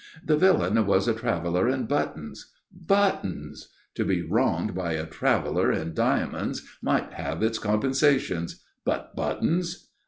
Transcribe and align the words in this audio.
The 0.25 0.35
villain 0.35 0.83
was 0.87 1.07
a 1.07 1.13
traveller 1.13 1.69
in 1.69 1.85
buttons 1.85 2.51
buttons! 2.73 3.67
To 3.93 4.03
be 4.03 4.23
wronged 4.23 4.73
by 4.73 4.93
a 4.93 5.05
traveller 5.05 5.71
in 5.71 5.93
diamonds 5.93 6.63
might 6.81 7.13
have 7.13 7.43
its 7.43 7.59
compensations 7.59 8.63
but 8.83 9.15
buttons! 9.15 9.89